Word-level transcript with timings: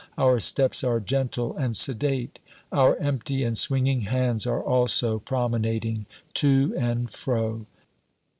Our 0.17 0.39
steps 0.39 0.83
are 0.83 0.99
gentle 0.99 1.55
and 1.55 1.75
sedate; 1.77 2.39
our 2.71 2.95
empty 2.95 3.43
and 3.43 3.55
swinging 3.55 4.01
hands 4.01 4.47
are 4.47 4.63
also 4.63 5.19
promenading, 5.19 6.07
to 6.33 6.73
and 6.75 7.07
fro. 7.07 7.67